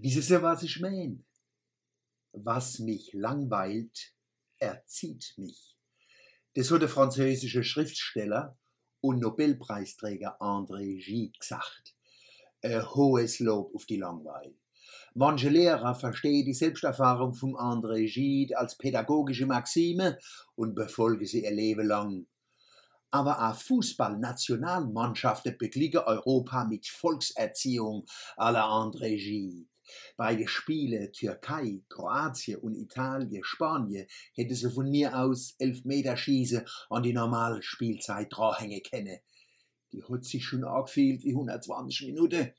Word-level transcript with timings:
Wissen 0.00 0.22
Sie, 0.22 0.42
was 0.42 0.62
ich 0.62 0.78
mein? 0.78 1.24
Was 2.30 2.78
mich 2.78 3.12
langweilt, 3.14 4.14
erzieht 4.58 5.34
mich. 5.38 5.76
Das 6.54 6.70
hat 6.70 6.82
der 6.82 6.88
französische 6.88 7.64
Schriftsteller 7.64 8.56
und 9.00 9.18
Nobelpreisträger 9.18 10.40
André 10.40 11.04
Gide 11.04 11.36
gesagt. 11.36 11.96
Ein 12.62 12.88
hohes 12.94 13.40
Lob 13.40 13.74
auf 13.74 13.86
die 13.86 13.96
Langweil. 13.96 14.54
Manche 15.14 15.48
Lehrer 15.48 15.96
verstehen 15.96 16.44
die 16.44 16.54
Selbsterfahrung 16.54 17.34
von 17.34 17.56
André 17.56 18.08
Gide 18.08 18.56
als 18.56 18.78
pädagogische 18.78 19.46
Maxime 19.46 20.16
und 20.54 20.76
befolgen 20.76 21.26
sie 21.26 21.42
ihr 21.42 21.50
Leben 21.50 21.88
lang. 21.88 22.28
Aber 23.10 23.50
auch 23.50 23.56
Fußballnationalmannschaften 23.56 25.58
begliegen 25.58 26.02
Europa 26.02 26.66
mit 26.66 26.86
Volkserziehung 26.86 28.06
aller 28.36 28.62
André 28.62 29.16
Gide. 29.16 29.66
Bei 30.16 30.34
den 30.34 30.48
Spielen 30.48 31.12
Türkei, 31.12 31.82
Kroatien 31.88 32.60
und 32.60 32.74
Italien, 32.74 33.44
Spanien 33.44 34.06
hätte 34.34 34.54
sie 34.54 34.70
von 34.70 34.90
mir 34.90 35.18
aus 35.18 35.54
Elfmeterschießen 35.58 36.66
an 36.90 37.02
die 37.02 37.12
normale 37.12 37.62
Spielzeit 37.62 38.28
dranhängen 38.30 38.82
können. 38.82 39.18
Die 39.92 40.02
hat 40.02 40.24
sich 40.24 40.44
schon 40.44 40.64
angefühlt 40.64 41.24
wie 41.24 41.32
120 41.32 42.06
Minuten. 42.06 42.52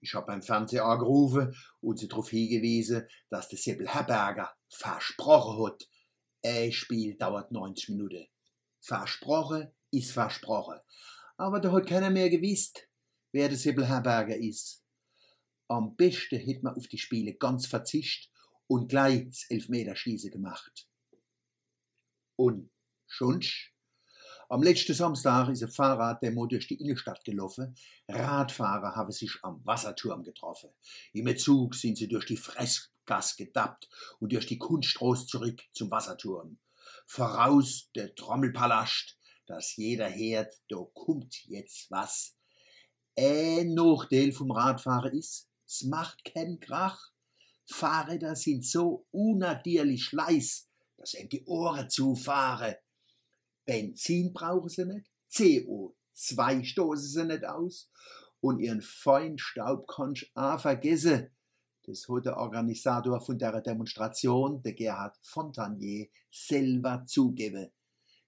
Ich 0.00 0.14
hab 0.14 0.26
beim 0.26 0.42
Fernseher 0.42 0.84
angerufen 0.84 1.54
und 1.80 1.98
sie 1.98 2.08
darauf 2.08 2.28
hingewiesen, 2.28 3.06
dass 3.30 3.48
der 3.48 3.58
Seppel 3.58 3.88
Herberger 3.88 4.52
versprochen 4.68 5.64
hat, 5.64 5.88
ein 6.44 6.72
Spiel 6.72 7.16
dauert 7.16 7.52
90 7.52 7.88
Minuten. 7.90 8.26
Versprochen 8.80 9.72
ist 9.90 10.12
versprochen. 10.12 10.78
Aber 11.38 11.58
da 11.58 11.72
hat 11.72 11.86
keiner 11.86 12.10
mehr 12.10 12.28
gewusst, 12.28 12.86
wer 13.32 13.48
der 13.48 13.56
Seppel 13.56 13.88
Herberger 13.88 14.36
ist. 14.36 14.83
Am 15.68 15.96
besten 15.96 16.38
hätte 16.38 16.62
man 16.62 16.76
auf 16.76 16.86
die 16.88 16.98
Spiele 16.98 17.34
ganz 17.34 17.66
verzichtet 17.66 18.30
und 18.66 18.88
gleich 18.88 19.26
das 19.26 19.46
Elfmeterschießen 19.48 20.30
gemacht. 20.30 20.88
Und 22.36 22.70
schonst? 23.06 23.70
Am 24.48 24.62
letzten 24.62 24.94
Samstag 24.94 25.48
ist 25.48 25.62
ein 25.62 25.70
Fahrraddemo 25.70 26.46
durch 26.46 26.68
die 26.68 26.80
Innenstadt 26.80 27.24
gelaufen. 27.24 27.74
Radfahrer 28.08 28.94
haben 28.94 29.10
sich 29.10 29.32
am 29.42 29.64
Wasserturm 29.64 30.22
getroffen. 30.22 30.70
Im 31.12 31.34
Zug 31.36 31.74
sind 31.74 31.96
sie 31.96 32.08
durch 32.08 32.26
die 32.26 32.36
Fressgasse 32.36 33.36
gedappt 33.36 33.88
und 34.20 34.32
durch 34.32 34.46
die 34.46 34.58
Kunststraße 34.58 35.26
zurück 35.26 35.62
zum 35.72 35.90
Wasserturm. 35.90 36.58
Voraus 37.06 37.90
der 37.94 38.14
Trommelpalast, 38.14 39.18
dass 39.46 39.76
jeder 39.76 40.14
hört, 40.14 40.52
da 40.68 40.76
kommt 40.92 41.44
jetzt 41.46 41.90
was. 41.90 42.36
Ein 43.16 43.74
Nachteil 43.74 44.32
vom 44.32 44.50
Radfahren 44.50 45.16
ist, 45.16 45.48
es 45.66 45.82
macht 45.82 46.24
keinen 46.24 46.60
Krach. 46.60 47.12
Fahrräder 47.66 48.36
sind 48.36 48.64
so 48.64 49.06
unnatürlich 49.10 50.12
leis, 50.12 50.68
dass 50.96 51.14
ihm 51.14 51.28
die 51.28 51.44
Ohren 51.44 51.88
zufahren. 51.88 52.74
Benzin 53.64 54.32
brauchen 54.32 54.68
sie 54.68 54.84
nicht, 54.84 55.10
CO2 55.30 56.64
stoßen 56.64 57.08
sie 57.08 57.24
nicht 57.24 57.44
aus 57.44 57.90
und 58.40 58.60
ihren 58.60 58.82
feinen 58.82 59.38
Staub 59.38 59.88
kannst 59.88 60.24
du 60.24 60.26
auch 60.34 60.60
vergessen. 60.60 61.30
Das 61.86 62.08
hat 62.08 62.26
der 62.26 62.36
Organisator 62.36 63.20
von 63.20 63.38
der 63.38 63.60
Demonstration, 63.60 64.62
der 64.62 64.72
Gerhard 64.72 65.18
Fontanier, 65.22 66.08
selber 66.30 67.04
zugegeben. 67.06 67.70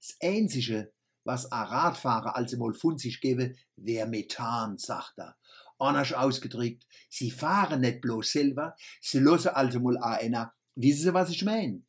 Das 0.00 0.16
Einzige, 0.20 0.92
was 1.24 1.50
ein 1.50 1.66
Radfahrer 1.66 2.36
also 2.36 2.58
mal 2.58 2.74
von 2.74 2.98
sich 2.98 3.20
gebe, 3.20 3.54
wäre 3.76 4.08
Methan, 4.08 4.76
sagt 4.76 5.18
er. 5.18 5.36
Anders 5.78 6.12
ausgedrückt, 6.12 6.86
sie 7.08 7.30
fahren 7.30 7.80
nicht 7.80 8.00
bloß 8.00 8.30
selber, 8.30 8.74
sie 9.00 9.18
lassen 9.18 9.48
also 9.48 9.80
mal 9.80 9.98
einer. 9.98 10.54
Wissen 10.76 11.02
Sie, 11.02 11.14
was 11.14 11.30
ich 11.30 11.44
meine? 11.44 11.82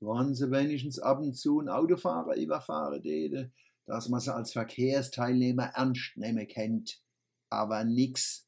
Wenn 0.00 0.34
sie 0.34 0.50
wenigstens 0.50 0.98
ab 0.98 1.18
und 1.20 1.34
zu 1.34 1.60
ein 1.60 1.68
Autofahrer 1.68 2.36
überfahren 2.36 3.02
täte, 3.02 3.52
dass 3.86 4.08
man 4.08 4.20
sie 4.20 4.32
als 4.32 4.52
Verkehrsteilnehmer 4.52 5.72
ernst 5.74 6.16
nehmen 6.16 6.46
kennt. 6.46 7.02
Aber 7.50 7.84
nix. 7.84 8.46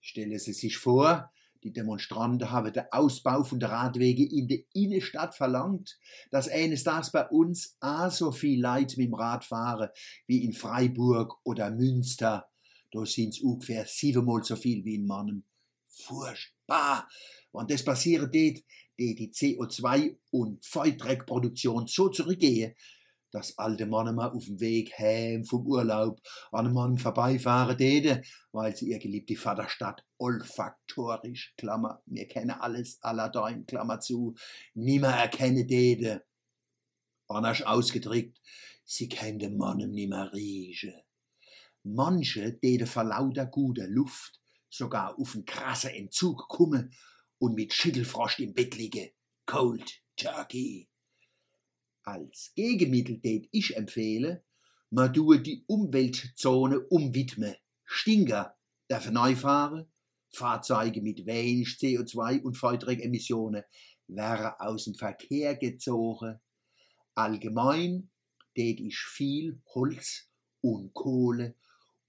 Stelle 0.00 0.38
Sie 0.38 0.52
sich 0.52 0.78
vor, 0.78 1.30
die 1.64 1.72
Demonstranten 1.72 2.50
haben 2.50 2.72
den 2.72 2.84
Ausbau 2.90 3.44
von 3.44 3.60
der 3.60 3.70
Radwege 3.70 4.24
in 4.24 4.48
der 4.48 4.58
Innenstadt 4.72 5.34
verlangt, 5.34 5.98
dass 6.30 6.48
eines 6.48 6.82
Tages 6.82 7.12
bei 7.12 7.28
uns 7.28 7.76
auch 7.80 8.10
so 8.10 8.32
viel 8.32 8.60
Leid 8.60 8.96
mit 8.96 9.08
dem 9.08 9.14
Rad 9.14 9.44
fahren 9.44 9.90
wie 10.26 10.44
in 10.44 10.52
Freiburg 10.52 11.34
oder 11.44 11.70
Münster. 11.70 12.48
Da 12.92 13.06
sind's 13.06 13.40
ungefähr 13.40 13.86
siebenmal 13.86 14.44
so 14.44 14.54
viel 14.54 14.84
wie 14.84 14.96
in 14.96 15.06
Mannen. 15.06 15.44
Furchtbar! 15.88 17.08
Wenn 17.52 17.66
das 17.66 17.84
passieren 17.84 18.30
tät, 18.30 18.64
die 18.98 19.14
die 19.14 19.30
CO2 19.30 20.16
und 20.30 20.64
Feuerdreckproduktion 20.64 21.86
so 21.86 22.08
zurückgehe, 22.08 22.74
dass 23.32 23.56
alte 23.58 23.86
Männer 23.86 24.12
mal 24.12 24.30
auf 24.30 24.44
dem 24.44 24.60
Weg 24.60 24.92
heim 24.98 25.44
vom 25.44 25.66
Urlaub 25.66 26.20
an 26.52 26.66
einem 26.66 26.74
Mann 26.74 26.98
vorbeifahren 26.98 27.78
täte, 27.78 28.22
weil 28.52 28.76
sie 28.76 28.90
ihr 28.90 28.98
geliebte 28.98 29.36
Vaterstadt 29.36 30.04
olfaktorisch, 30.18 31.54
Klammer, 31.56 32.02
wir 32.06 32.28
kennen 32.28 32.50
alles, 32.50 32.98
Aladdin, 33.02 33.64
Klammer 33.66 34.00
zu, 34.00 34.34
nimmer 34.74 35.08
erkennen 35.08 35.66
täte. 35.66 36.24
Anders 37.26 37.62
ausgedrückt, 37.62 38.38
sie 38.84 39.08
kennen 39.08 39.38
den 39.38 39.56
Mann 39.56 39.78
nimmer 39.78 40.30
riechen. 40.34 40.94
Manche 41.84 42.60
täte 42.60 42.86
vor 42.86 43.04
lauter 43.04 43.46
guter 43.46 43.88
Luft 43.88 44.40
sogar 44.70 45.18
auf 45.18 45.34
einen 45.34 45.44
krassen 45.44 45.90
Entzug 45.90 46.48
kommen 46.48 46.94
und 47.38 47.54
mit 47.54 47.72
Schüttelfrost 47.72 48.38
im 48.38 48.54
Bett 48.54 48.76
liege. 48.76 49.12
Cold 49.46 50.00
Turkey. 50.16 50.88
Als 52.04 52.52
Gegenmittel 52.54 53.20
tät 53.20 53.48
ich 53.50 53.76
empfehle, 53.76 54.44
man 54.90 55.12
tue 55.12 55.40
die 55.40 55.64
Umweltzone 55.66 56.80
umwidme. 56.80 57.56
Stinker 57.84 58.56
dürfen 58.88 59.14
neu 59.14 59.34
fahren, 59.34 59.90
Fahrzeuge 60.30 61.02
mit 61.02 61.26
wenig 61.26 61.68
CO2 61.80 62.42
und 62.42 62.56
Feudreckemissionen 62.56 63.64
wären 64.06 64.52
aus 64.58 64.84
dem 64.84 64.94
Verkehr 64.94 65.56
gezogen. 65.56 66.40
Allgemein 67.14 68.10
tät 68.54 68.80
ich 68.80 68.98
viel 68.98 69.60
Holz 69.74 70.28
und 70.60 70.94
Kohle 70.94 71.56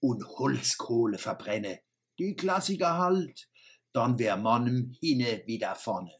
und 0.04 0.24
Holzkohle 0.28 1.18
verbrenne. 1.18 1.80
Die 2.20 2.36
Klassiker 2.36 2.98
halt 2.98 3.50
dann 3.94 4.18
wär 4.18 4.38
man 4.38 4.96
hinne 5.00 5.44
wieder 5.46 5.76
vorne. 5.76 6.12